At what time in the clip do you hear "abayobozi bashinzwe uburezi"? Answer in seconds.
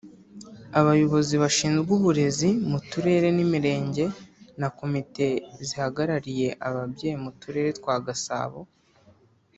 0.79-2.49